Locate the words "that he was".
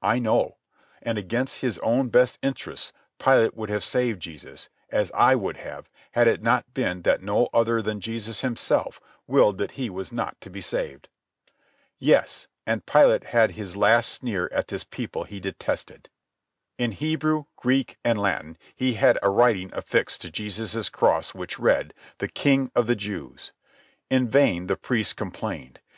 9.58-10.10